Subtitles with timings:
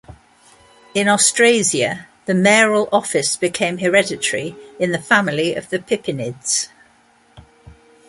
[0.95, 6.69] In Austrasia, the mayoral office became hereditary in the family of the Pippinids.